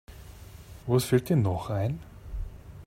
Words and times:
Was 0.87 1.05
fällt 1.05 1.29
dir 1.29 1.35
noch 1.35 1.69
ein? 1.69 1.99